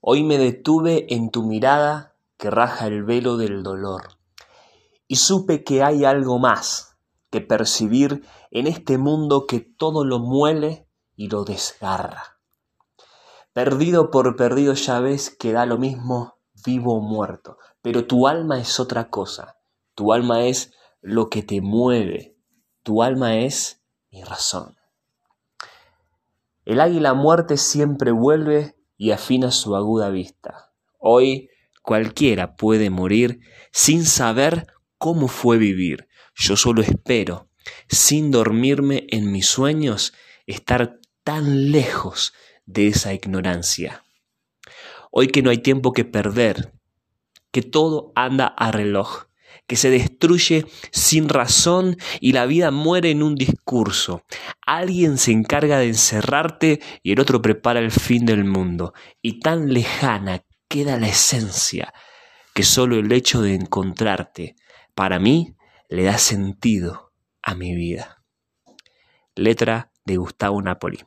Hoy 0.00 0.22
me 0.22 0.38
detuve 0.38 1.12
en 1.12 1.30
tu 1.30 1.42
mirada 1.42 2.14
que 2.36 2.50
raja 2.50 2.86
el 2.86 3.02
velo 3.02 3.36
del 3.36 3.64
dolor. 3.64 4.18
Y 5.08 5.16
supe 5.16 5.64
que 5.64 5.82
hay 5.82 6.04
algo 6.04 6.38
más 6.38 6.96
que 7.30 7.40
percibir 7.40 8.24
en 8.52 8.68
este 8.68 8.96
mundo 8.96 9.46
que 9.46 9.58
todo 9.58 10.04
lo 10.04 10.20
muele 10.20 10.88
y 11.16 11.28
lo 11.28 11.44
desgarra. 11.44 12.38
Perdido 13.52 14.12
por 14.12 14.36
perdido 14.36 14.74
ya 14.74 15.00
ves 15.00 15.30
que 15.30 15.52
da 15.52 15.66
lo 15.66 15.78
mismo 15.78 16.38
vivo 16.64 16.94
o 16.94 17.00
muerto, 17.00 17.58
pero 17.82 18.06
tu 18.06 18.28
alma 18.28 18.60
es 18.60 18.78
otra 18.78 19.10
cosa. 19.10 19.56
Tu 19.96 20.12
alma 20.12 20.42
es 20.44 20.72
lo 21.00 21.28
que 21.28 21.42
te 21.42 21.60
mueve. 21.60 22.36
Tu 22.84 23.02
alma 23.02 23.38
es 23.38 23.82
mi 24.12 24.22
razón. 24.22 24.76
El 26.64 26.80
águila 26.80 27.14
muerte 27.14 27.56
siempre 27.56 28.12
vuelve 28.12 28.77
y 28.98 29.12
afina 29.12 29.50
su 29.50 29.76
aguda 29.76 30.10
vista. 30.10 30.72
Hoy 30.98 31.48
cualquiera 31.82 32.56
puede 32.56 32.90
morir 32.90 33.40
sin 33.72 34.04
saber 34.04 34.66
cómo 34.98 35.28
fue 35.28 35.56
vivir. 35.56 36.08
Yo 36.34 36.56
solo 36.56 36.82
espero, 36.82 37.48
sin 37.88 38.30
dormirme 38.30 39.06
en 39.08 39.32
mis 39.32 39.46
sueños, 39.46 40.12
estar 40.46 40.98
tan 41.24 41.70
lejos 41.70 42.34
de 42.66 42.88
esa 42.88 43.14
ignorancia. 43.14 44.04
Hoy 45.10 45.28
que 45.28 45.42
no 45.42 45.50
hay 45.50 45.58
tiempo 45.58 45.92
que 45.92 46.04
perder, 46.04 46.74
que 47.50 47.62
todo 47.62 48.12
anda 48.14 48.46
a 48.46 48.72
reloj, 48.72 49.27
que 49.66 49.76
se 49.76 49.90
destruye 49.90 50.66
sin 50.90 51.28
razón 51.28 51.96
y 52.20 52.32
la 52.32 52.46
vida 52.46 52.70
muere 52.70 53.10
en 53.10 53.22
un 53.22 53.34
discurso. 53.34 54.22
Alguien 54.66 55.18
se 55.18 55.32
encarga 55.32 55.78
de 55.78 55.88
encerrarte 55.88 56.80
y 57.02 57.12
el 57.12 57.20
otro 57.20 57.42
prepara 57.42 57.80
el 57.80 57.90
fin 57.90 58.24
del 58.26 58.44
mundo. 58.44 58.92
Y 59.22 59.40
tan 59.40 59.72
lejana 59.72 60.44
queda 60.68 60.98
la 60.98 61.08
esencia 61.08 61.92
que 62.54 62.62
solo 62.62 62.96
el 62.96 63.12
hecho 63.12 63.40
de 63.40 63.54
encontrarte, 63.54 64.56
para 64.94 65.18
mí, 65.18 65.54
le 65.88 66.02
da 66.02 66.18
sentido 66.18 67.12
a 67.42 67.54
mi 67.54 67.74
vida. 67.74 68.24
Letra 69.36 69.92
de 70.04 70.16
Gustavo 70.16 70.60
Napoli. 70.60 70.98